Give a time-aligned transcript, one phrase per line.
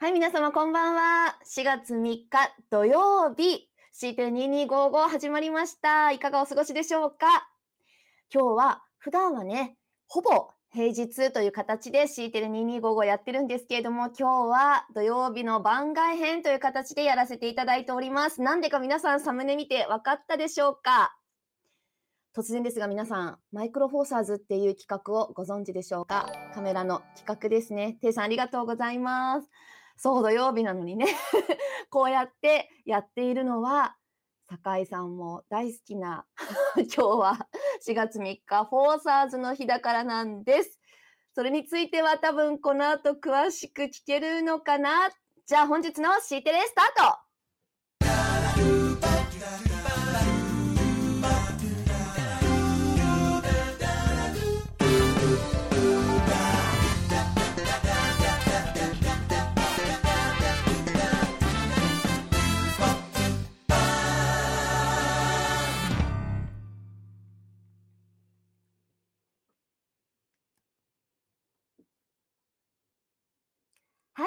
[0.00, 1.36] はい、皆様こんばんは。
[1.44, 2.28] 4月3日
[2.70, 3.68] 土曜日、
[4.00, 6.12] CT2255 始まりました。
[6.12, 7.48] いかがお過ごしでしょうか？
[8.32, 9.76] 今日は、普段はね、
[10.06, 18.40] ほぼ平日という形で CT2255 やってるんですけれども、今日は土曜日の番外編という形でやらせていただいております。
[18.40, 21.16] なんでか皆さんサムネ見て分かったでしょうか？
[22.36, 26.30] 突然ですが皆さん、マイクロフォーサーズっていう企画をご存知でしょうか？
[26.54, 27.98] カメラの企画ですね。
[28.00, 29.50] ていさんありがとうございます。
[29.98, 31.06] そう、土曜日なのにね、
[31.90, 33.96] こうやってやっているのは、
[34.48, 36.24] 酒井さんも大好きな、
[36.76, 37.48] 今日は
[37.84, 40.78] 4月3日、フォーサーズの日だからなんです。
[41.34, 45.10] それについては多分この後詳しく聞けるのかな。
[45.46, 47.27] じゃあ本日の C テレスタート。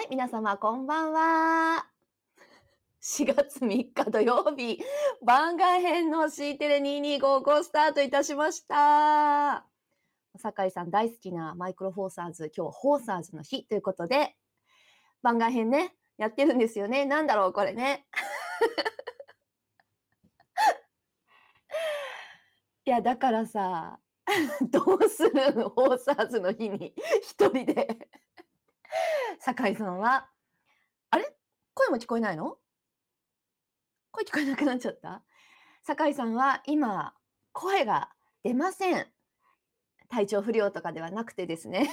[0.03, 1.85] い、皆様こんばんは。
[3.01, 4.79] 4月3日土曜日、
[5.21, 9.67] 番外編の C テレ2255スタートいたしました。
[10.37, 14.35] 酒井さん大好きなマイクロフォーサーズ、今日フォーサーズの日ということで、
[15.21, 17.05] 番外編ね、やってるんですよね。
[17.05, 18.07] なんだろう、これね。
[22.85, 23.99] いや、だからさ、
[24.61, 25.69] どうするの？
[25.69, 28.09] フォーサーズの日に一人で。
[29.39, 30.29] 酒井さんは、
[31.09, 31.25] あれ？
[31.73, 32.57] 声も聞こえないの？
[34.11, 35.23] 声聞こえなくなっちゃった？
[35.83, 37.13] 酒井さんは今、
[37.53, 38.09] 声が
[38.43, 39.07] 出ません。
[40.09, 41.89] 体調不良とかではなくてですね。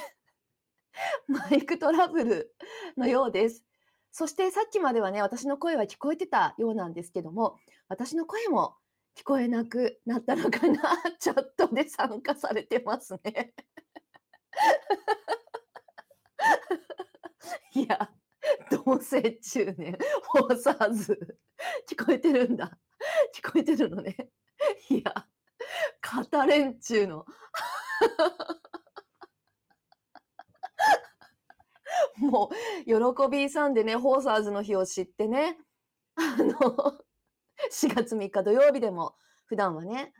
[1.28, 2.56] マイクトラブル
[2.96, 3.64] のようです。
[4.10, 8.76] そしてさっきまではね、私の声は聞こえてたようなんですけども、私の声も
[9.16, 10.82] 聞こえなくなったのかな？
[11.18, 13.54] チャットで参加されてますね。
[17.74, 18.10] いや、
[18.70, 19.96] 同棲中年、
[20.32, 21.38] フォーサーズ、
[21.90, 22.78] 聞こえてるんだ。
[23.34, 24.16] 聞こえてるのね。
[24.90, 25.26] いや、
[26.30, 27.24] 語れんちゅうの。
[32.16, 32.50] も
[32.86, 35.58] う、喜びさんでね、フォーサーズの日を知ってね、
[36.16, 36.54] あの、
[37.72, 39.14] 4月3日土曜日でも、
[39.46, 40.12] 普段はね、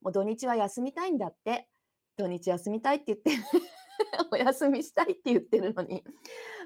[0.00, 1.68] もう土日は休みたいんだって。
[2.16, 3.30] 土日休みたいって言って、
[4.30, 6.04] お休みしたいって言ってるのに、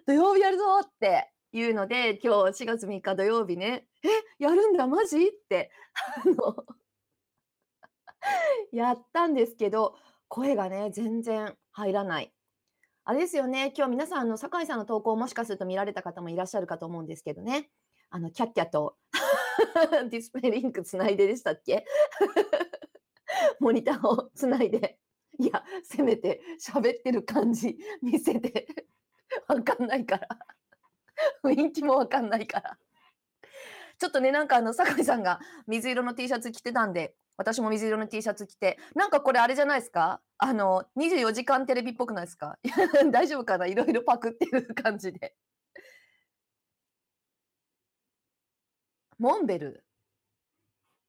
[0.06, 4.08] 土曜日やるぞっていうので、今日4月3日土曜日ね、え、
[4.44, 5.26] やるんだ、マジ？
[5.28, 5.70] って、
[6.24, 6.66] あの、
[8.72, 9.96] やったんですけど、
[10.28, 12.32] 声がね、全然入らない。
[13.04, 17.70] あれですよね、今日皆さん、あの、酒井さんの投稿もしかすると見られた方もいらっしゃるかと思うんですけどね、
[18.10, 18.96] あの、キャッキャと
[20.10, 21.84] ディスプレイリンクつないででしたっけ？
[23.60, 24.98] モニターをつないで。
[25.42, 28.86] いや、せめて喋ってる感じ見せて。
[29.48, 30.28] わかんないから。
[31.44, 32.78] 雰囲気もわかんないから。
[33.98, 40.20] ちょっとね、なんかあの、酒井さんが水色の T シャツ着てたんで、私も水色の T シャツ着て、なんかこれあれじゃないですか？
[40.38, 42.58] あの、24時間テレビっぽくないですか？
[43.10, 43.66] 大丈夫かな？
[43.66, 45.34] いろいろパクってる感じで。
[49.18, 49.84] モンベル。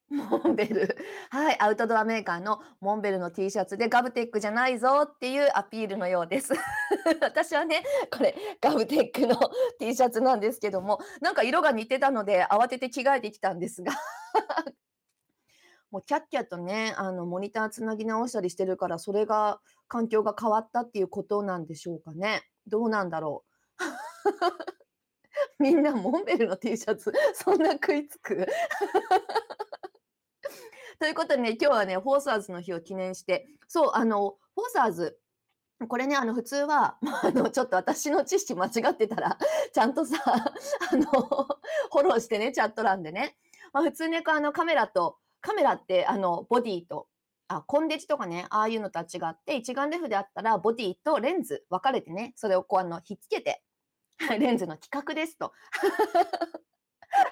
[0.09, 0.97] モンベル。
[1.31, 1.59] はい。
[1.59, 6.53] アウトドアメーカーのモンベルの T シャツでガブテックじゃないぞっていうアピールのようです。
[7.21, 9.35] 私はね、これガブテックの
[9.79, 13.93] T シャツなんですけども、なんか色が似てたので慌てて着替えてきたんですが。
[15.89, 22.41] もうキャッキャとね、あの、モニターつなぎ直したりしてるから、それが、環境が変わったっていうことなんでしょうかね。
[22.65, 23.53] どうなんだろう。
[25.59, 28.47] みんなモンベルの T シャツ、そんな食いつく？
[31.03, 35.19] ということでね、今日はね、フォーサーズの日を記念して、そう、あの、フォーサーズ、
[35.89, 39.37] これね、あの、普通は、 あの、ちょっと私の知識間違ってたら、
[39.73, 43.35] ちゃんとさ、 あの、フォローしてね、チャット欄でね。
[43.73, 47.09] まあ、普通ね、あの、カメラと、カメラって、あの、ボディと、
[47.49, 53.61] あ、コンデジとかね、ああいうのとは違って、一眼レフであったら、ボディとレンズ分かれてね、それをこう、あの、ひっつけて、
[54.39, 55.51] レンズの規格ですと。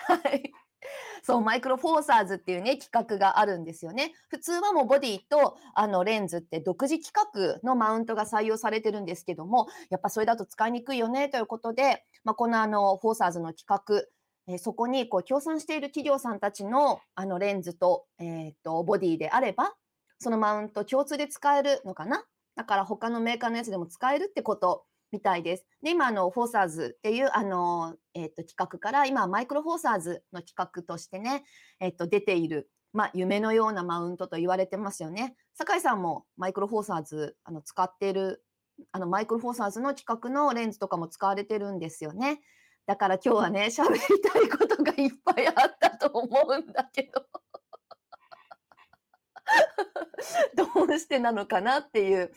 [0.08, 0.52] はい。
[1.24, 4.14] そう、マイクロフォーサーズっていうね、規格があるんですよね。
[4.30, 14.12] 普通はもうボディとあのレンズって独自規格のマウントが採用されてるんですけども、やっぱそれだと使いにくいよねということで、まあ、このあの、フォーサーズの規格、
[14.48, 19.76] えーそこにこう協賛している企業さんたちのあのレンズと、えっ、と、ボディであれば、
[20.18, 22.26] そのマウント共通で使えるのかな？
[22.56, 25.66] だから他のメーカーのやつでも使えるってことみたいです。
[25.84, 31.44] で、今、あの、フォーサーズっていう、あの、えっ、と、企画から、今、マイクロフォーサーズの企画としてね、
[31.80, 35.36] えっ、と、出ている、まあ、夢のようなマウントと言われてますよね。
[35.54, 38.44] 酒井さんもマイクロフォーサーズ、あの、使ってる、
[38.92, 42.42] あの、マイクロフォーサーズの企画のレンズとかも使われてるんですよね。
[42.86, 47.26] だから今日はね、喋りたいことがいっぱいあったと思うんだけど。
[50.56, 52.32] どうしてなのかなっていう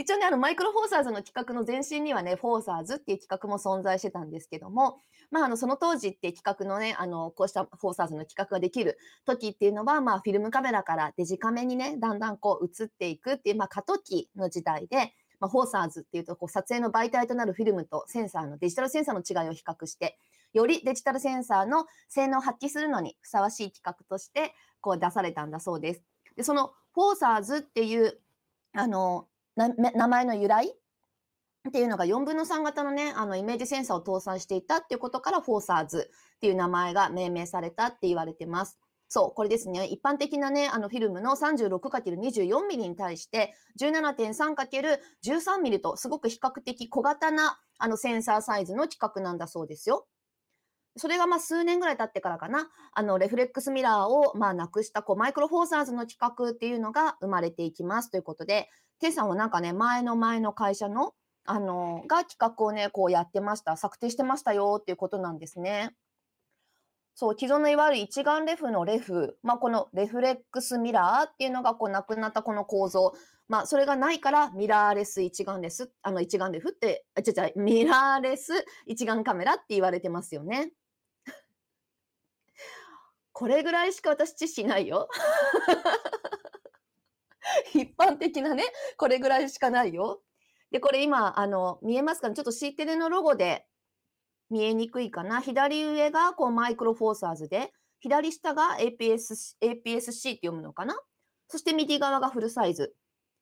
[0.00, 4.96] 一応ね、あの、マイクロフォーサーズの企画の前身にはね、フォーサーズっていう企画も存在してたんですけども、
[5.30, 20.18] まあ、あの、その当時って企画のね、あの、こうしたフォーサーズの企画ができる時っていうのは、まあ、フィルムカメラからデジカメにね、だんだんこう映っていくっていう、まあ、過渡期の時代で、まあ、フォーサーズっていうと、こう、撮影の媒体となるフィルムとセンサーのデジタルセンサーの違いを比較して、
[20.54, 26.02] よりデジタルセンサーの性能を発揮するのにふさわしい企画として、こう出されたんだそうです。
[26.36, 28.18] で、そのフォーサーズっていう、
[28.72, 29.26] あの、
[29.68, 30.74] 名前の由来？
[31.68, 38.78] っていうのが4分の3型のね、あのイメージセンサーを搭載していたっていうことから、フォーサーズっていう名前が命名されたって言われてます。
[39.08, 39.84] そう、これですね。
[39.86, 50.06] 一般的なね、あのフィルムの 36×24 ミリに対して 17.3×13 ミリとすごく比較的小型なあのセンサーサイズの規格なんだそうですよ。
[50.96, 58.70] それがまあ数年ぐらい経ってからかな、あのレフレックスミラーをまあなくしたこうマイクロフォーサーズの規格っていうのが生まれていきますということで、
[59.00, 61.14] テイさんはなんかね、前の前の会社の、
[61.46, 65.94] あの、が企画をね、こうやってました、策定してましたよっていうことなんですね。
[67.14, 73.12] そう、既存のいわゆる一眼レフのレフ、まあ、このレフレックスミラーっていうのがこうなくなったこの構造、
[73.48, 78.52] まあ、それがないからミラーレス一眼レス、あの一眼レフって、あ、違う違う、ミラーレス
[78.86, 80.72] 一眼カメラって言われてますよね。
[83.32, 85.08] これぐらいしか私知識ないよ。
[87.74, 88.64] 一般的なね、
[88.96, 90.22] これぐらいしかないよ。
[90.70, 92.34] で、これ今、あの、見えますかね？
[92.34, 93.66] ちょっと C テレのロゴで
[94.50, 95.40] 見えにくいかな？
[95.40, 100.98] 左上がこうマイクロフォーサーズで、左下が APS、APS-C って読むのかな？
[101.48, 102.94] そして右側がフルサイズ。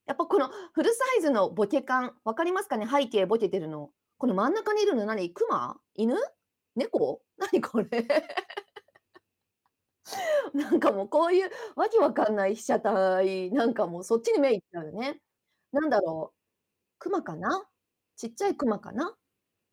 [0.07, 2.87] やっぱこのフルサイズのボケ感、わかりますかね？
[2.91, 3.91] 背景ボケてるの。
[4.17, 5.31] この真ん中にいるの何？
[5.31, 6.17] クマ犬？
[6.75, 7.21] 猫？
[7.37, 8.07] 何これ？
[10.55, 15.21] なんかもうこういうわけわかんない被写体、なんかもうそっちに目いっちゃうよね。
[15.73, 16.37] なんだろう、
[17.01, 17.65] 熊かな？
[18.17, 19.17] ちっちゃい熊かな？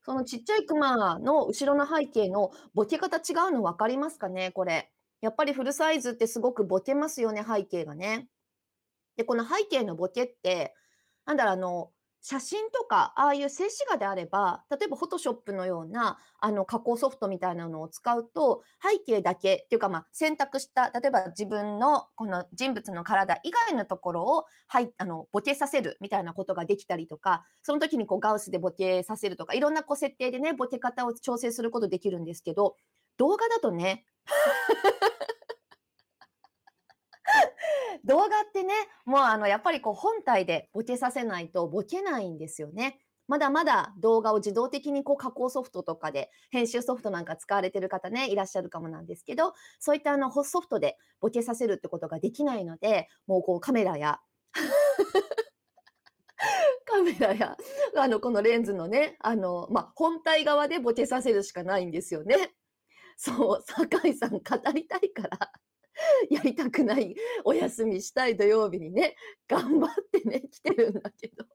[0.03, 4.51] そのちっちゃい熊の後ろの背景のボケ方違うの分かりますかね？
[4.53, 4.91] これ。
[5.21, 8.29] やっぱりフルサイズってすごくボケますよね、背景がね。
[9.17, 10.75] で、この背景のボケって、
[11.25, 11.91] なんだろう、あの、
[12.27, 32.75] 写真とか、ああいう静止画であれば、例えばフォトショップのような、あの、加工ソフトみたいなのを使うと、背景だけっていうか、まあ、選択した、例えば自分のこの人物の体以外のところを、はい、あの、ボケさせるみたいなことができたりとか、その時にこうガウスでボケさせるとか、いろんなこう設定でね、ボケ方を調整することできるんですけど、
[33.17, 34.03] 動画だとね、
[38.03, 38.73] 動画ってね、
[39.05, 42.99] もうあの、やっぱりこう本体でボケさせないとボケないんですよね。
[43.27, 54.19] まだまだ動画を自動的にこう加工ソフトとかで、編集ソフトなんか使われてる方ね、いらっしゃるかもなんですけど、そういったあのソフトでボケさせるってことができないので、もうこうカメラや
[56.85, 57.57] カメラや、
[57.97, 62.53] あの、このレンズのね、あの、ま、本体側でボケさせるしかないんですよね。
[63.17, 64.39] そう、酒井さん語
[64.73, 65.51] りたいから
[66.29, 69.15] やりたくない、お休みしたい土曜日にね、
[69.47, 71.45] 頑張ってね、 来てるんだけど。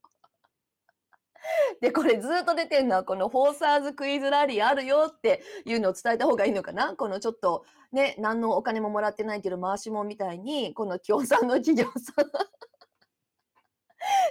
[1.80, 6.96] で、これずっと出てるのは、このフォーサーズクイズラリーあるよっていうのを伝えた方がいいのかな？
[6.96, 12.30] このちょっとね、何のお金ももらってないけど回しもみたいに、この協賛の企業さん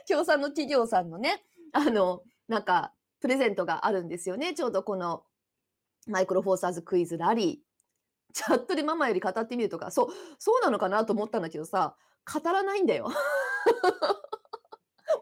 [0.05, 4.53] 協賛の企業さんのね、あの、なんか、プレゼントがあるんですよね。
[4.53, 5.23] ちょうどこの
[6.07, 7.68] マイクロフォーサーズクイズラリー。
[8.33, 10.07] チャットでママより語ってみるとか、そう、
[10.37, 11.95] そうなのかなと思ったんだけどさ、
[12.31, 13.09] 語らないんだよ。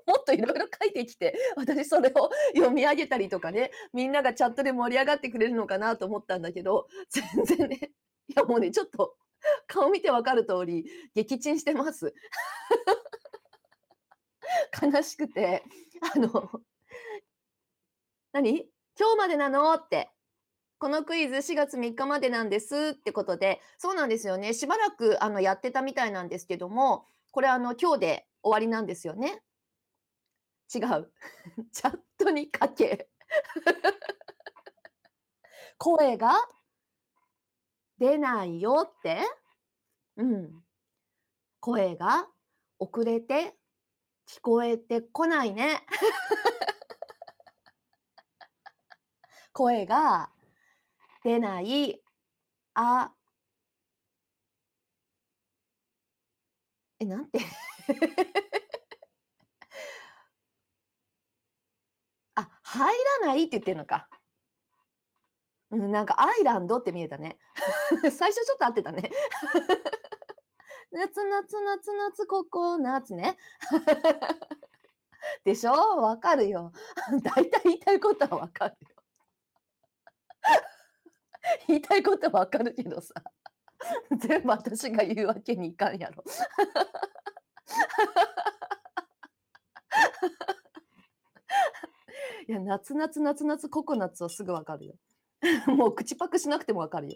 [0.06, 7.92] もっといろいろ書いてきて、私それを読み上げたりとかね、みんながチャットで盛り上がってくれるのかなと思ったんだけど、全然ね、
[8.28, 9.16] いやもうね、ちょっと
[9.68, 10.86] 顔見てわかる通り、
[11.16, 12.14] 撃沈してます。
[14.82, 15.64] 悲しくて、
[16.16, 16.62] あの、
[18.32, 18.70] 何？
[19.00, 19.74] 今日までなの？
[19.74, 20.10] って
[20.80, 24.54] このクイズ4月3日までなんですってことで、そうなんですよね。
[24.54, 29.42] しばらくあのやってたみたいなんですけども、これあの今日で終わりなんですよね。
[30.74, 31.12] 違う。
[31.72, 33.10] チャットに書け。
[35.80, 36.34] 声が
[37.98, 39.22] 出ないよって。
[40.18, 40.64] うん。
[41.60, 42.28] 声が
[42.78, 43.58] 遅れて
[44.28, 45.84] 聞こえてこないね。
[49.54, 50.32] 声が
[51.28, 52.02] 出ない、
[52.76, 53.14] あ、
[57.00, 57.40] え、なんて？
[62.36, 64.10] あ、入らないって言ってんのか。
[65.72, 67.38] うん、なんかアイランドって見えたね。
[68.12, 69.12] 最初ちょっと合ってたね。
[70.92, 73.38] 夏夏夏夏ココナッツね。
[75.44, 75.72] でしょ？
[75.74, 76.72] わかるよ。
[77.24, 78.97] 大体言いたいことはわかる。
[81.68, 83.14] 言いたいことはわかるけどさ。
[84.20, 86.24] 全部私が言うわけにいかんやろ。
[92.48, 94.96] いや、夏夏夏夏ココナッツはすぐわかるよ。
[95.68, 97.16] もう口パクしなくてもわかるよ。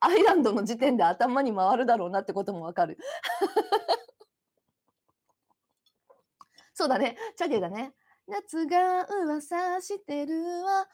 [0.00, 2.98] アイランドの時点で頭に回るだろうなってこともわかる。
[6.74, 7.16] そうだね。
[7.36, 7.94] チャゲだね。
[8.26, 10.88] 夏が噂してるわ。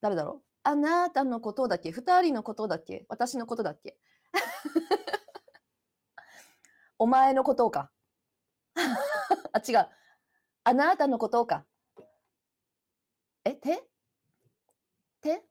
[0.00, 0.55] 誰だろう？
[0.68, 3.96] あなたのことだけ二人のことだけ私のことだけ
[6.98, 7.90] お前のことか。
[9.52, 9.88] あ、違う。
[10.64, 11.64] あなたのことか。
[13.44, 13.86] え、手？
[15.22, 15.46] 手？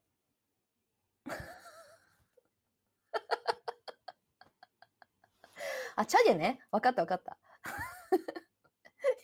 [5.95, 6.59] あ、チャゲね。
[6.71, 7.37] わかったわかった。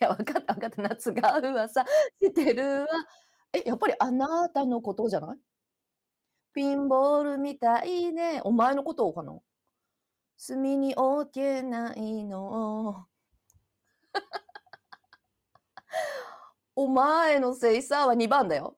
[0.00, 0.82] や、わかったわかった。
[0.82, 1.84] 夏が噂
[2.20, 2.86] してるわ。
[3.52, 5.38] え、やっぱりあなたのことじゃない？
[6.52, 8.40] ピンボールみたいね。
[8.44, 9.32] お前のことかな？
[10.36, 13.06] 隅に置けないの。
[16.76, 18.76] お前のせいさは2番だよ。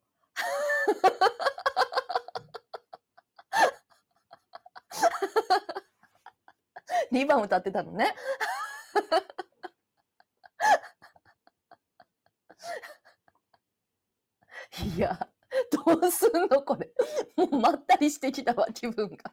[7.13, 8.15] 2番歌ってたのね。
[14.97, 15.29] いや、
[15.93, 16.93] うすんのこれ。
[17.37, 19.33] もうまったりしてきたわ、気分が。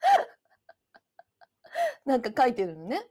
[2.04, 3.08] なんか書いてるのね。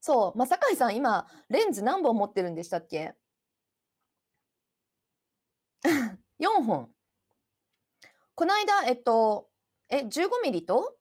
[0.00, 3.14] そう、まさかいさん、今、レンズ何本持ってるんでしたっけ
[6.38, 6.94] ?4 本。
[8.34, 9.50] この間、えっと、
[9.88, 10.96] え、15ミリと？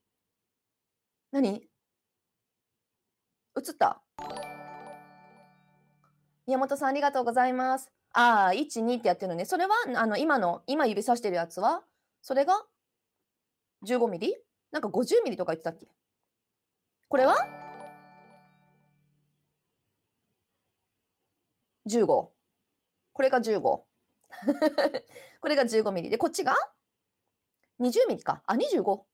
[1.32, 1.70] 何？
[3.58, 4.02] 映った？
[6.46, 7.92] 宮本さん、ありがとうございます。
[8.14, 9.46] ああ、1、2ってやってるのね。
[9.46, 11.84] それは、あの、今の、今指さしてるやつは、
[12.22, 12.64] それが
[13.84, 14.36] 15ミリ？
[14.72, 15.88] なんか50ミリとか言ってたっけ？
[17.10, 17.36] これは
[21.88, 22.06] ?15。
[23.14, 23.62] これが15。
[25.42, 26.10] これが15ミリ。
[26.10, 26.56] で、こっちが
[27.80, 28.44] 20ミリか。
[28.46, 29.06] あ、25。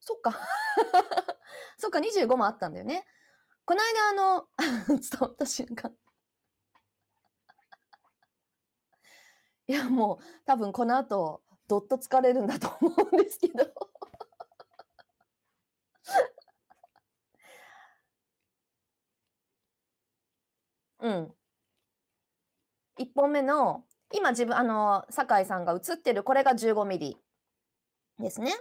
[0.00, 0.38] そっか。
[1.78, 3.06] そっか、25もあったんだよね。
[3.64, 4.48] この間、あの、
[4.88, 5.94] 伝わった瞬間。
[9.68, 13.64] いや、もう、多分この後、どっと疲れるんだと思うんですけど。
[21.00, 21.34] うん。
[22.98, 27.18] 1本目の、今自分、あの、酒井さんが映ってる、これが15ミリ
[28.18, 28.52] ですね。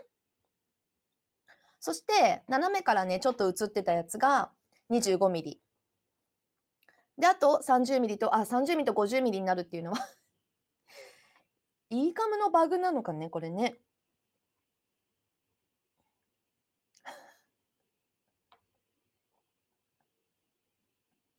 [1.80, 4.52] そして、斜めからね、ちょっと映ってたやつが
[4.90, 5.62] 25ミリ。
[7.18, 9.98] で、あと30ミリと、あ、30ミリと50ミリになるっていうのは
[12.10, 13.78] イカムのバグなのかね、これね。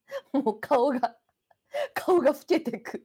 [0.32, 1.16] もう顔が、
[1.94, 3.04] 顔が老けてく。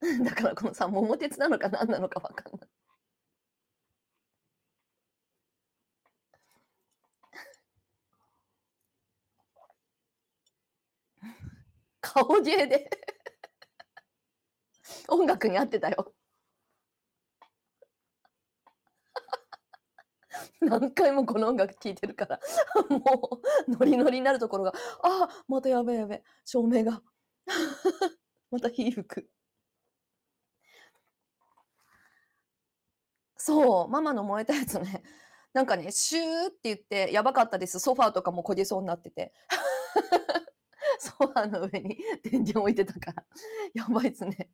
[0.24, 2.68] だからこのさ、桃鉄なのか何なのかわかんない。
[12.00, 12.90] 顔芸で
[15.08, 16.14] 音楽に合ってたよ。
[20.60, 22.40] 何回もこの音楽聴いてるから、
[22.88, 27.02] もうノリノリになるところが、ああ、またやべやべ、照明が。
[28.50, 29.30] また火吹く。
[33.36, 35.02] そう、ママの燃えたやつね。
[35.52, 37.78] なんかね、シューって言って、やばかったです。
[37.80, 39.32] ソファーとかも焦げそうになってて。
[40.98, 43.24] ソファーの上に電源置いてたから。
[43.74, 44.50] やばいっすね。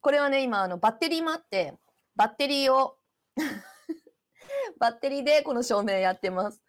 [0.00, 1.74] これはね、今、あの、バッテリーもあって、
[2.14, 2.96] バッテリーを
[4.78, 6.62] バッテリーでこの照明やってます。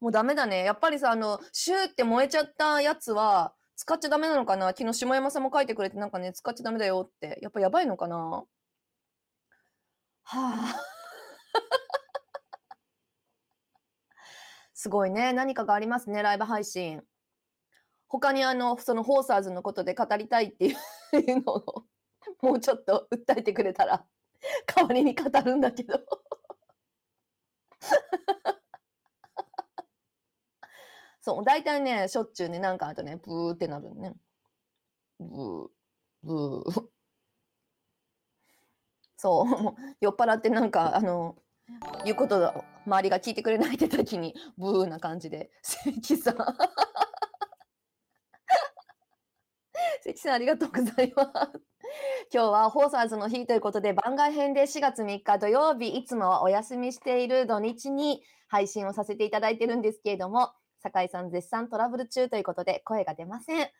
[0.00, 0.64] もうダメだね。
[0.64, 4.68] やっぱりさ、あの、シューって燃えちゃったやつは、使っちゃダメなのかな？
[4.68, 7.38] 昨日下山さんも書いてくれて、なんかね、使っちゃダメだよって。
[7.42, 8.16] やっぱやばいのかな？
[8.16, 8.46] は
[10.34, 10.82] あ。
[14.74, 15.32] すごいね。
[15.32, 17.02] 何かがありますね、ライブ配信。
[18.08, 21.84] 他にあの、そのホーサーズのことで語りたいっていうのを、
[22.40, 24.06] もうちょっと訴えてくれたら、
[24.66, 26.00] 代わりに語るんだけど。
[31.20, 34.14] そう、大体ね、しょっちゅうね、なんかあとね、ブーってなるのね。
[35.18, 35.70] ブー、
[36.22, 36.88] ブー。
[39.16, 41.36] そう、もう酔っ払ってなんか、あの、
[42.04, 46.36] 言うことを周りが聞いてくれないって時に、ブーな感じで、関さん。
[50.08, 51.30] 関さんありがとうございます。
[52.32, 63.70] 今日はホーサーズの日ということで番外編で4月3日土曜日いつもはお休みしている土日に配信をさせていただいてるんですけれども酒井さん絶賛トラブル中ということで声が出ません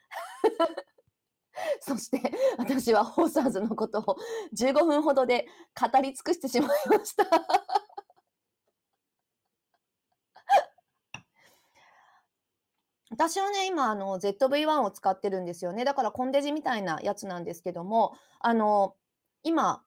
[1.80, 4.16] そして私はホーサーズのことを
[4.56, 5.46] 15分ほどで
[5.78, 7.24] 語り尽くしてしまいました
[13.18, 15.84] 私はね、今、あの、ZV-1 を使ってるんですよね。
[15.84, 18.94] だからコンデジみたいなやつなんですけども、あの、
[19.42, 19.82] 今、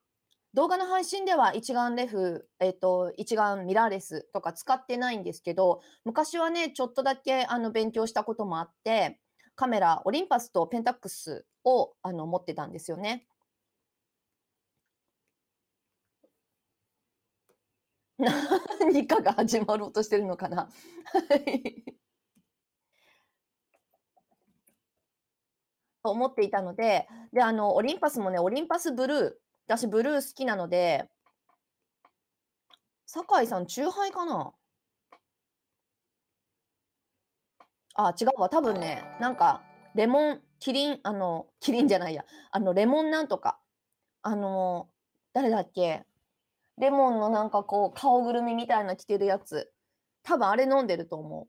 [0.52, 9.18] 動画の配信では一眼レフ、えっと、一眼ミラーレスとか使ってないんですけど、昔はね、ちょっとだけあの勉強したこともあって、
[9.56, 13.26] カメラ、オリンパスとペンタックスをあの持ってたんですよね。
[18.80, 20.68] 何かが始まろうとしてるのかな。
[21.12, 21.84] はい
[26.02, 29.32] と思っていたので、で、あの、オリンパスもね、オリンパスブルー、
[29.66, 31.08] 私ブルー好きなので、
[33.06, 34.52] 酒井さん、チューハイかな？
[37.94, 38.48] あ、違うわ。
[38.48, 39.62] 多分ね、なんか、
[39.94, 42.24] レモン、キリン、あの、キリンじゃないや。
[42.50, 43.60] あの、レモンなんとか。
[44.22, 44.88] あの、
[45.34, 46.06] 誰だっけ？
[46.78, 49.70] レモンのなんかこう、顔ぐるみみたいな着てるやつ。
[50.22, 51.48] 多分あれ飲んでると思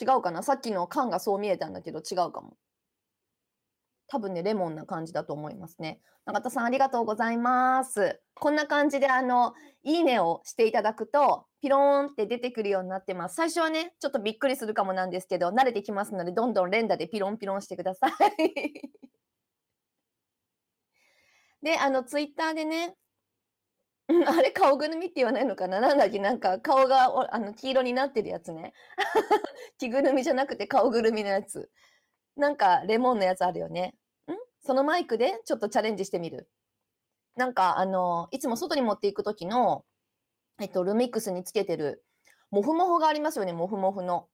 [0.00, 0.44] 違うかな？
[0.44, 2.56] さっきの缶がそう見えたんだけど違うかも。
[4.10, 6.00] 多分ね、レモンな感じだと思いますね。
[6.26, 8.20] 永田さん、ありがとうございます。
[8.34, 13.36] こんな感じで、あの、いいねをしていただくと、ピローンって出てくるようになってます。
[13.36, 18.10] 最初はね、ちょっとびっくりするかもなんですけど、慣れてきますので、どんどん連打でピロンピロンしてください。
[21.62, 22.96] で、あの、ツイッターでね、
[24.08, 25.80] うんあれ、顔ぐるみって言わないのかな？
[25.80, 26.18] なんだっけ？
[26.18, 28.72] なんか、顔がおあの黄色になってるやつね。
[29.78, 31.70] 着ぐるみじゃなくて顔ぐるみのやつ。
[32.36, 33.96] なんか、レモンのやつあるよね。
[34.62, 36.48] そのマイクでちょっとチャレンジしてみる。
[37.36, 39.84] なんか、あの、いつも外に持っていくときの、
[40.60, 42.04] えっと、ルミックスにつけてる、
[42.50, 44.28] モフモフがありますよね、モフモフの。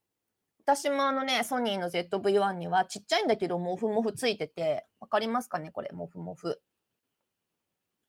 [0.65, 6.61] 私もあのね、ソニーの ZV-1 にはちっちゃいんだけど、モフモフついてて、わかりますかねこれ、モフモフ。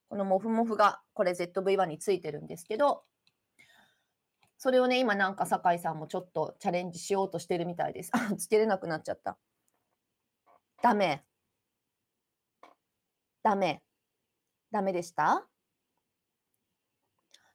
[0.08, 3.04] このモフモフが、これ ZV-1 についてるんですけど、
[4.56, 8.10] それをね、今なんか酒井さんもちょっとチャレンジしようとしてるみたいです。
[8.12, 9.38] あ、 つけれなくなっちゃった。
[10.82, 11.24] ダメ。
[13.48, 13.80] ダメ。
[14.70, 15.46] ダメでした？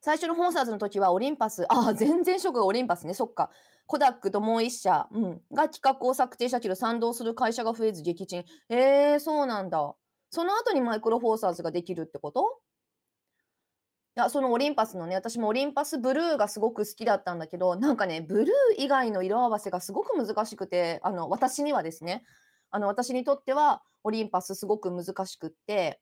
[0.02, 3.52] 最初のホーサーズの時はオリンパス、ああ、全然職がオリンパスね、そっか。
[3.86, 8.44] コダックともう一社、うん、が企画を策定したけど賛同する会社が増えず撃沈。
[8.70, 9.94] えー、そうなんだ。
[10.32, 12.60] その後にマイクロフォーサーズができるってこと？
[14.18, 18.48] いや、そのオリンパスのね、私もオリンパスブルーがすごく好きだったんだけど、なんかね、ブルー
[18.80, 22.24] 以外の色合わせがすごく難しくて、あの、私にはですね、
[22.74, 26.00] あの、私にとってはオリンパスすごく難しくって、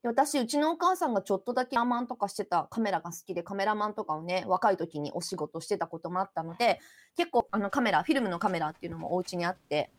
[0.00, 6.78] で私、うちのお母さんがちょっとだけアマンとかしてたカメラが好きで、カメラマンとかをね、若い時にお仕事してたこともあったので、
[7.16, 9.90] 結構あのカメラ、フィルムのカメラっていうのもお家にあって、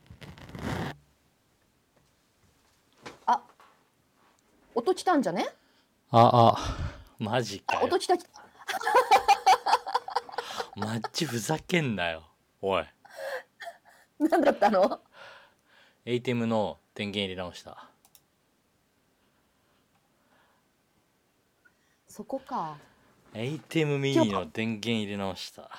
[3.25, 3.41] あ、
[4.73, 5.49] 音来たんじゃね？
[6.11, 6.77] あ、あ、
[7.19, 7.81] マジか。
[7.83, 8.29] 音来た来た。
[10.79, 12.23] マッチふざけんなよ。
[12.61, 12.85] おい。
[14.17, 15.01] 何だったの？
[16.05, 17.89] ATEM の電源入れ直した。
[22.07, 22.77] そこか。
[23.33, 25.71] ATEM ミニの電源入れ直した。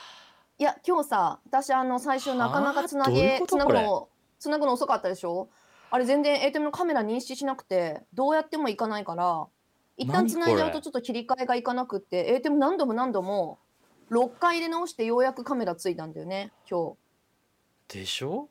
[0.58, 4.08] いや、今日さ、私、あの、最初なかなかつなげ、つなぐの、
[4.40, 5.48] つなぐの遅かったでしょ？
[5.92, 9.46] あれ全然 ATEM のカメラ認識しなくて、どうやってもいかないから、
[9.96, 13.60] 一旦何つないじゃうとちょっと切り替えがいかなくって、ATEM 何度も何度も、
[14.10, 16.96] 6回入れ直してようやくカメラついたんだよね、今
[17.86, 18.48] でしょ？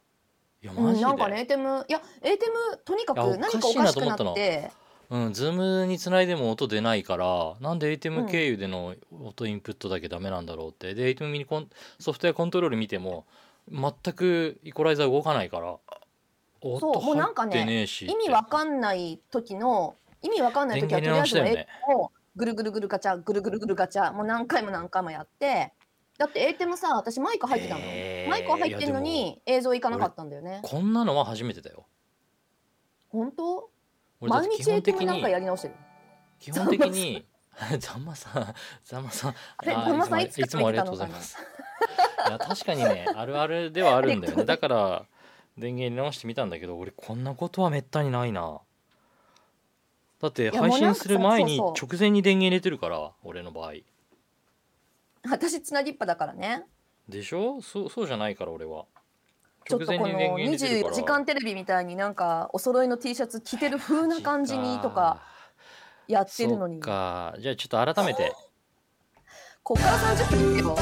[0.74, 0.76] い。
[0.78, 1.06] うん、マジで。
[1.06, 4.72] なんかね、ATEM、いや、ATEM、とにかくいやお何かかしいおかしくなっって、
[5.10, 10.94] うん、 Zoom につないでも音出ないから、なんでう ATEM ん経由での音インプットだけダメなんだろうって。
[10.94, 13.26] で、ATEM ミニコンソフトウェアコントロール見ても、
[13.72, 15.78] 全くイコライザー動かないから、
[16.62, 18.06] そう音入もうなんかてねえし。
[18.08, 25.74] 意味わかんない時の、意味わかんない時はとりあえず電源入れ直したよね ATEM をぐるぐるぐるガチャ、ぐるぐるぐるガチャ、もう何回も何回もやって、
[26.18, 28.30] だって A テムさ私マイク入ってたの、えー。
[28.30, 30.62] マイクは入ってんのに映像いかなかったんだよね。
[30.64, 31.86] こんなのは初めてだよ。
[33.10, 33.70] 本当？
[34.22, 35.74] 俺だっ毎て基本的日 A テムなんかにやり直してる。
[36.40, 37.26] 基本的に
[37.80, 38.04] ざん。
[38.06, 41.38] まさんざんまさんざんまさんいつもいつもありがとうございます。
[42.28, 44.46] いや確かにねあるあるではあるんだよね。
[44.46, 45.06] だから
[45.58, 48.62] 電源入れ直してみたんだけど俺こんなことはめったにないな。
[50.22, 53.74] だってや配信する前に直前に電源入れてるから俺の場合
[55.30, 56.64] 私つなぎっぱだからね。
[57.10, 57.62] でしょ？
[57.62, 58.86] そうそうじゃないから俺は。
[59.68, 65.22] 直ちょっとこの前に電源入れてるか24ら時間テレビみたいになんかお揃いの T シャツ着てる風な感じにとか
[66.08, 66.76] やってるのに。
[66.76, 67.36] そっか。
[67.40, 68.32] じゃあちょっと改めて。
[69.64, 70.76] こっから30分いくよ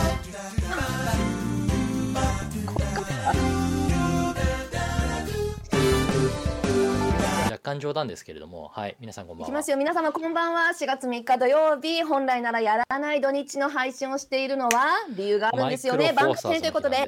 [7.74, 9.48] 若干冗談ですけれどもはい皆さんこんばんは。
[9.48, 9.78] いきますよ。
[9.78, 10.72] 皆様こんばんは。
[10.80, 16.14] 4月3日土曜日本来ならやらない土日の配信をしているのは理由があるんですよね。
[16.14, 17.08] マイ番組ということで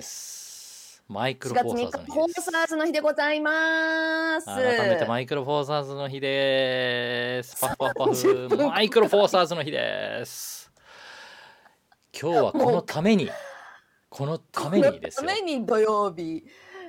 [1.08, 4.46] マイク4ロフ月3ォーサーズの日フォーサーズの日でございます。
[4.48, 7.62] 改めてマイクロフォーサーズの日です。
[7.62, 8.68] パフパフパ30フ分。
[8.68, 10.72] マイクロフォーサーズの日です。
[12.20, 13.30] 今日はこのために
[14.10, 15.30] このためにですよ。
[15.30, 16.44] ために土曜日。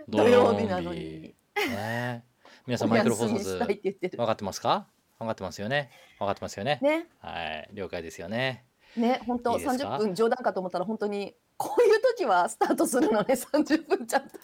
[0.09, 1.35] 土土曜日なのに。
[1.57, 2.25] ね
[2.67, 4.87] 皆さんマイクロフォーサーズ分かってますか？
[5.19, 5.91] 分かってますよね。
[6.19, 6.79] 分かってますよね。
[6.83, 7.07] ね。
[7.21, 8.65] はい了解ですよね。
[8.97, 13.35] ね本当いいですか？30分冗談かと思ったら本当にこういう時はスタートするのね。
[13.35, 14.39] 30分ちゃんと。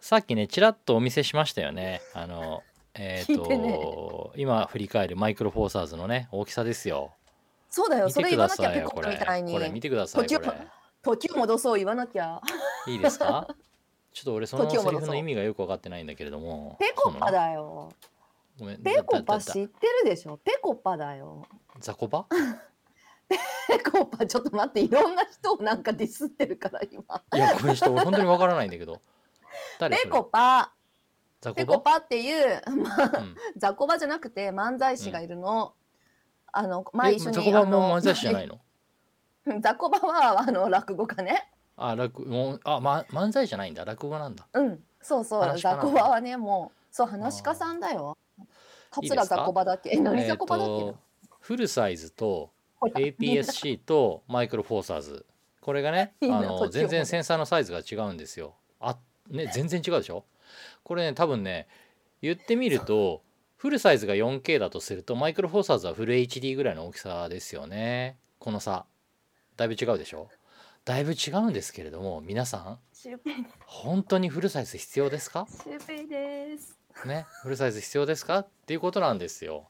[0.00, 2.02] さっきねちらっとお見せしましたよね。
[2.12, 2.62] あの
[2.94, 3.72] えっ、聞いてね。
[3.78, 7.14] と今振り返るマイクロフォーサーズのね大きさですよ。
[7.70, 8.06] そうだよ。
[8.06, 9.54] 見それ言わなきゃペコみたいに。
[9.54, 9.70] これ。
[9.70, 10.26] 見てください
[11.04, 12.40] 時を戻そう言わなきゃ。
[12.86, 13.48] いいですか？
[14.12, 16.76] ちょっと俺そのセリフの意味がよく分かってないんだけれども。
[16.78, 17.92] ペコパだよ。
[18.58, 18.82] ごめん。
[18.82, 20.36] ペコパ知ってるでしょ？
[20.36, 21.46] ペコパだよ。
[21.74, 22.26] だザコパ？
[23.68, 27.22] ペコパちょっと待っていろんな人をなんかディスってるから今。
[27.34, 29.00] いやこれちょっと俺本当に分からないんだけど。
[29.80, 30.72] ペコパ。
[31.40, 31.92] ザペコパ？
[31.92, 33.36] コパっていうまあうん。
[33.56, 35.72] 雑魚場じゃなくて漫才師がいるの、
[36.52, 38.60] あの前え一緒にザコパも漫才師じゃないの？
[39.60, 43.84] 雑魚場はあの落語家ねあ落もうあ、ま、漫才じゃないんだ。
[43.84, 44.46] 落語なんだ。
[44.52, 44.82] うん。
[45.00, 45.40] そうそう。
[45.42, 45.76] 話し家な。
[45.76, 48.16] んだ雑魚場はねもうそう話し家さんだよ。
[48.90, 50.98] 桂雑魚場だっけえ何えー雑魚場だっけと
[51.40, 52.50] フルサイズと
[52.82, 55.24] APS-C とマイクロフォーサーズ。
[55.60, 58.54] これがねあの全然センサーのサイズが違うんですよ。
[58.80, 58.96] あ
[59.30, 60.24] ね全然違うでしょ？
[60.82, 61.68] これね多分ね
[62.20, 63.22] 言ってみると
[63.56, 68.18] フルサイズが 4K だとするとマイクロフォーサーズはフル HD ぐらいの大きさですよね。
[68.38, 68.84] この差。
[69.56, 70.28] だいぶ違うでしょ？
[70.84, 73.34] だいぶ違うんですけれども皆さんシュウペイ
[73.66, 75.46] 本当にフルサイズ必要ですか？
[75.48, 78.40] シュウペイですね、フルサイズ必要ですか？
[78.40, 79.68] っていうことなんですよ。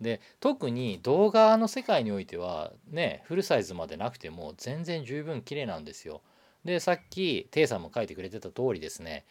[0.00, 6.22] で特に動画の世界においてはねフルサイズまでなくても全然十分綺麗なんですよ。
[6.64, 9.24] でさっきテイさんも書いてくれてた通りですね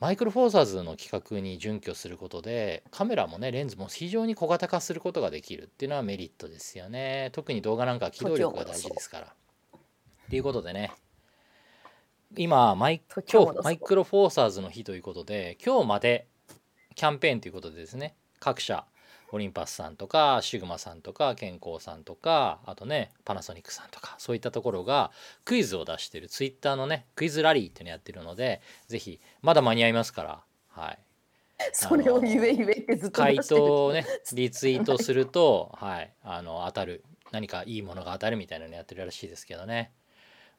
[0.00, 9.34] マイクロフォーサーズの規格に準拠することでカメラもねレンズも非常に小型化することができるっていうのはメリットですよね特に動画なんかは機動力が大事ですから。
[10.32, 10.90] っていうことでね。
[12.38, 16.26] 今マイ今日マイクロフォーサーズの日ということで今日まで
[16.94, 18.14] キャンペーンということでですね。
[18.40, 18.86] 各社
[19.30, 25.10] オリンパスさんとかシグマさんとか健康さんとかあとねパナソニックさんとかそういったところが
[25.44, 30.40] クイズを出してるツイッターのねクイズラリーっていうのやってるのでぜひまだ間に合いますから
[30.70, 30.98] はい。
[31.74, 39.92] それを言え言えってずっと出回答をねリツイートするとはいあの当たる何かいいものが当たるみたいなのやってるらしいですけどね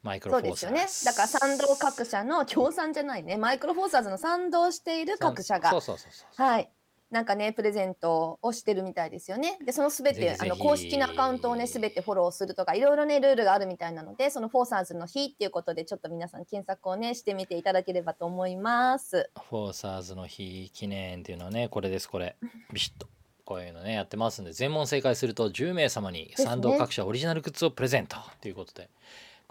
[0.04, 1.06] マイクロフォーそうですよサーズ。
[1.06, 3.36] ねだから賛同各社の協賛じゃないね。
[3.36, 5.70] マイクロフォーサーズの賛同している各社が。
[5.70, 6.70] そうそうそうそうはい。
[7.10, 9.56] なんかねプレゼントをしてるみたいですよね。
[9.64, 19.30] でそのすべてあの公式なアカウントをねすべてフォローするとかいろいろねルールがあるみたいなのでそのフォーサーズの日っていうことでちょっと皆さん検索をねしてみていただければと思います。
[19.48, 22.36] フォーサーズの日記念っていうのはねこれですこれ。
[22.72, 23.06] ビシッと。
[23.44, 28.88] こういうのねやってますんで全問正解すると10名様に賛同各社オリジナルグッズをプレゼントということで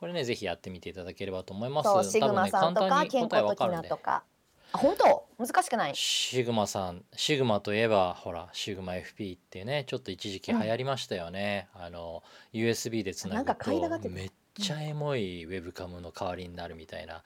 [0.03, 1.87] これねぜひやってみていただければと思います。
[1.87, 3.87] そうシグマさんとか健康ときかるんで。
[3.87, 4.25] なとか
[4.73, 5.25] あ本当？
[5.39, 5.95] 難しくない？
[5.95, 17.23] シグマさんシグマといえばほらシグマ FP っていうねちょっと一時期流行りましたよね、あの USB でつなぐとめっちゃエモいウェブカムの代わりになるみたいな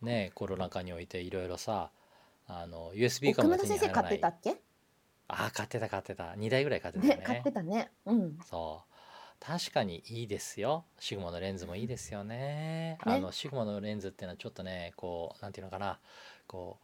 [0.00, 1.90] ねコロナ禍においていろいろさ
[2.46, 3.78] あの USB カムが手に入らない。
[3.80, 4.50] 先生買ってたっけ？
[5.26, 6.34] ああ買ってた買ってた。
[6.38, 7.18] 2台ぐらい買ってたよね。
[7.18, 7.90] ね買ってたね。
[8.06, 8.38] うん。
[8.48, 8.91] そう
[9.44, 10.84] 確かにいいですよ。
[11.00, 12.96] シグマのレンズもいいですよね。
[13.00, 15.98] あのシグマのレンズっていうのはちょっとねこうなんていうのかな。
[16.46, 16.78] こ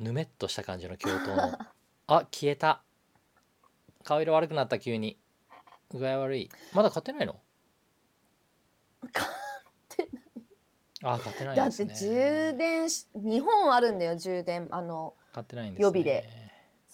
[0.00, 1.58] うぬめっとした感じの鏡頭の。
[2.08, 2.80] あ消えた。
[4.02, 5.18] 顔色悪くなった急に。
[5.90, 6.50] 具合悪い。
[6.72, 7.38] まだ買ってないの？
[9.12, 9.30] 買っ
[9.88, 10.08] て
[11.02, 14.68] あ買ってないだって充電し2本あるんだよ充電。
[14.70, 15.82] あの買ってないんですね。
[15.82, 16.30] 予備で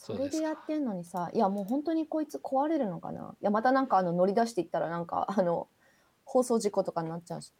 [0.04, 3.34] それでやってんのにさいやもう本当にこいつ壊れるのかな？
[3.40, 5.68] いやまたなんかあの乗り出していったらなんか あの
[6.24, 7.54] 放送事故とかになっちゃうし。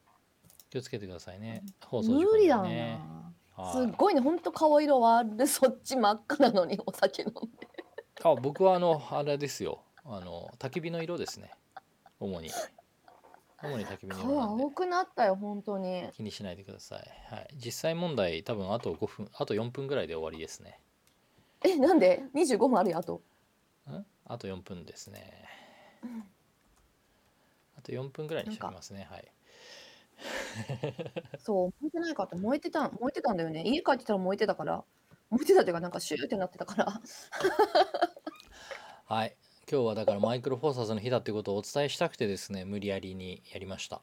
[0.68, 1.64] 気をつけてくださいね。
[1.87, 3.33] 放送事故無理だな、
[3.72, 7.68] すっごいね本当顔色悪いそっち真っ赤なのに お酒飲んで。
[8.22, 9.83] あ僕はあのあれですよ。
[10.04, 11.52] あの焚き火の色ですね。
[12.20, 12.50] 主に。
[13.62, 16.11] 主に焚き火の色顔な青くなったよ本当に。
[16.12, 20.78] 気にしないでください、はい、実際問題多分あと5分あと4分ぐらいで終わりですね
[21.64, 23.22] えなんで？25分あるよあと。
[23.90, 24.07] ん？
[24.27, 25.44] あと4分ですね。
[27.77, 29.09] あと4分ぐらいにしておきますね。
[29.11, 29.33] はい。
[31.40, 33.62] そう燃えてないかって燃えてた燃えてたんだよね。
[33.66, 34.85] 家帰ってたら燃えてたから。
[35.31, 37.00] 燃えてたっていうかなんかシューってなってたから。
[39.07, 39.37] はい。
[39.70, 44.03] 今日はだからマイクロフォーサーズの日だってことをお伝えしたくてですね無理やりにやりました。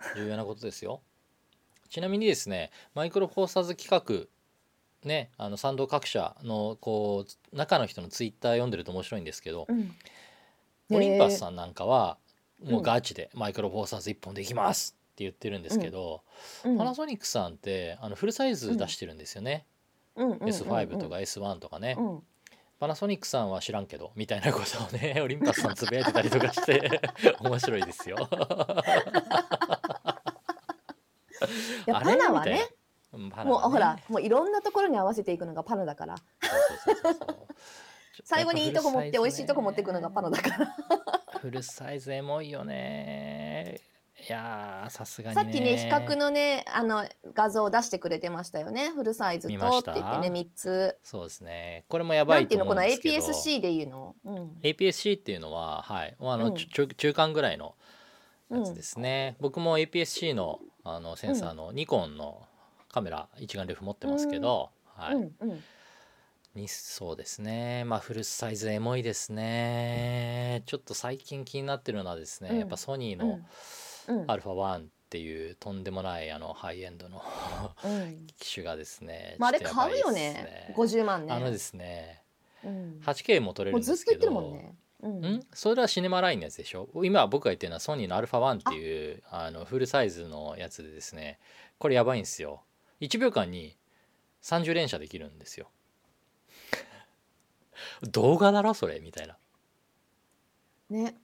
[0.16, 1.00] 重要なことですよ。
[1.88, 4.26] ちなみにですねマイクロフォーサーズ企画
[5.06, 9.94] ねあの賛同各社のこう中の人のツイッター読んでると面白いんですけど、うん。
[10.90, 12.18] オリンパスんさんなんかは
[12.62, 12.82] もううん。
[12.82, 16.22] ガチでマイクロフォーサーズ1本できますって言ってるんですけど、
[16.62, 19.66] パナソニックさんってあのフルサイズ出してるんですよね、
[20.16, 22.22] S5 とか S1 とかね、うん。
[22.78, 27.00] パナソニックさんは知らんけどみたいなことをね オリンパスさんつぶやいてたりとかして
[27.40, 28.16] 面白いですよ。
[31.86, 32.16] いやあれ？
[32.16, 32.75] パナはねうん
[33.36, 33.50] パね。
[33.50, 36.16] もうほらもういろんなところに合わせていくのがパナだから。
[38.24, 40.74] 最後にいいとこ持って美味しいとこ持っていくのがパナだから。
[41.38, 43.80] フルサイズエモいよね。
[44.28, 48.88] いやーさすがさっきね比較のねあの画像を出してくれてましたよね。
[48.88, 50.96] フルサイズとって言ってね3つ。
[51.02, 51.84] そうですね。
[51.88, 52.66] これもやばなんていうの？
[52.66, 53.16] この思うんですけど。
[53.16, 56.16] APS-C でいうの、うん、APS-C っていうのははい。
[56.18, 56.54] あの、うん。
[56.54, 57.74] 中間ぐらいの
[58.50, 62.42] やつですね、僕も APS-C のあのセンサーのニコンの
[62.96, 65.62] カメラ一眼レフ持ってますけど、はい、うんうん。
[66.54, 67.84] にそうですね。
[67.84, 70.62] まあフルサイズエモいですね。
[70.64, 72.58] ちょっと最近気になってるのはですね、うん。
[72.60, 73.38] やっぱソニーの
[74.08, 74.26] うんうん。
[74.26, 77.20] α1 っていうとんでもないあのハイエンドの
[77.84, 78.26] うん。
[78.38, 80.72] 機種がですねまあ、あれ買うよね。
[80.74, 81.34] 50万ね。
[81.34, 82.22] あのですね
[82.64, 84.58] うん、8K も撮れるんですけど
[85.02, 85.46] うんん。
[85.52, 86.88] それはシネマラインのやつでしょ？
[87.04, 91.38] 今僕が言ってるのはソニーの α1 っていうあのフルサイズのやつでですね
[91.78, 92.62] これやばいんですよ
[93.00, 93.76] 1秒間に
[94.42, 95.70] 30連射できるんですよ。
[98.10, 99.36] 動画だろそれみたいな。
[100.90, 101.16] ね。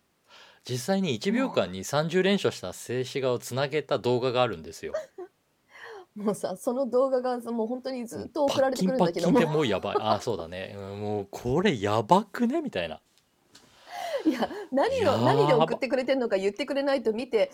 [0.65, 4.93] 実際に1秒間に30連射した静止画をつなげた動画があるんですよ。
[6.15, 9.67] もうさその動画がもう本当にずっと送られてくるんだけどもパッキンでもう。
[9.67, 9.97] やばい。
[9.99, 10.75] あそうだね。
[10.77, 13.01] うんもうこれやばくねみたいな。
[14.27, 15.17] いや何やば。
[15.19, 17.51] の何で送ってくれてんのか言ってくれないと見て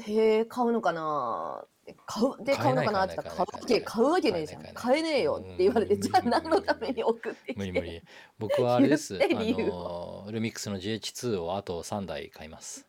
[0.00, 1.66] へえ買うのかな
[2.06, 4.62] 買うで買うのかなって言ったら買うわけ買うわけねえじゃん。
[4.74, 5.20] 買えね。
[5.20, 7.54] えよって言われてうんじゃあ何のために送ってきて。
[7.56, 8.02] 無理無理。
[8.38, 9.16] 僕はあれです。
[9.22, 12.86] あのルミックスの GH2 をあと3台買います。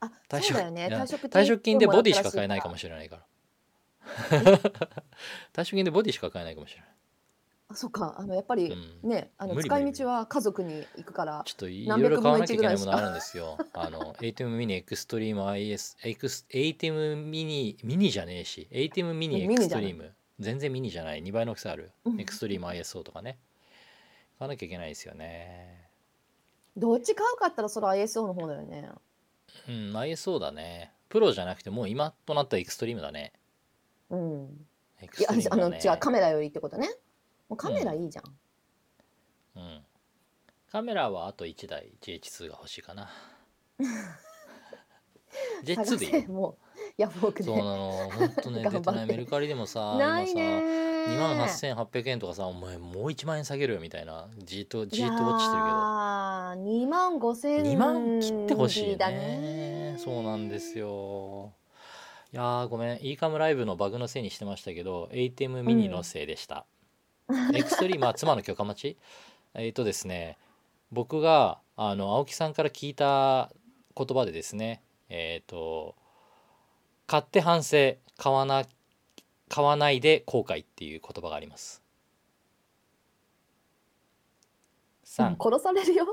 [0.00, 0.88] あ退職そうだよね。
[0.90, 3.24] 退職退職金でボディしか買えないかもししれないから。
[5.54, 6.88] 退職金でボディしか買えないかもしれない
[7.74, 8.14] あそっか。
[8.16, 9.10] あのやっぱりうん。
[9.10, 13.58] ねあの無理使い道は家族に行くからちょっといろいろ買わなきゃいぐらいしかものあるんですよ。
[13.74, 20.14] あの ATEM ミニエクストリーム IS エクス ATEM ミニミニじゃねえし ATEM ミニエクストリーム。
[20.40, 21.22] 全然ミニじゃない。
[21.22, 22.20] 2倍の大きさあるうん。
[22.20, 23.38] エクストリーム ISO とかね。
[24.38, 25.88] 買わなきゃいけないですよね。
[26.76, 28.90] どっち買うかったらそれは ISO の方だよね。
[29.68, 30.92] うん ISO だね。
[31.08, 33.32] プロじゃなくてもう今となったらエクストリームだね。
[34.10, 34.66] うん。
[35.00, 35.80] エクいやあのストリームだね。
[35.84, 36.88] 違うカメラよりってことね
[37.48, 38.24] もうカメラいいじゃん、
[39.56, 39.82] うん、
[40.70, 43.08] カメラはあと1台 GH2 が欲しいかな。
[45.64, 46.54] J2 でいいもう
[46.96, 55.74] ヤフオクでそうなの本当ね出てないメルカリでもさ今さ2万8800円とかさお前もう1万円下げるよみたいなじっとじっと落ちてるけど。
[56.54, 59.96] 2万5000円2万切ってほしいね。
[59.98, 61.52] そうなんですよ。
[62.32, 62.98] いやごめん。
[63.00, 66.73] e カムライブのバグのせいにしてましたけど ATEM ミニのせいでした、うん
[67.54, 68.98] エクスト X3、まあ、妻の許可待ち？
[69.54, 70.36] えっ、とですね
[70.90, 73.52] 僕があの青木さんから聞いた
[73.96, 75.94] 言葉でですねえっ、ー、と
[77.06, 78.64] 買って反省買わな
[79.48, 81.82] 買わないで後悔っていう言葉があります。
[85.04, 86.06] 3、ん、殺されるよ。